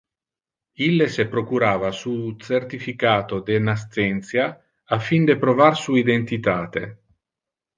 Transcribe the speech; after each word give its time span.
Ille 0.83 1.07
se 1.15 1.25
procurava 1.33 1.91
su 1.97 2.13
certificato 2.47 3.41
de 3.51 3.59
nascentia 3.67 4.49
a 4.99 5.03
fin 5.11 5.29
de 5.31 5.37
provar 5.45 5.79
su 5.83 6.01
identitate. 6.05 6.87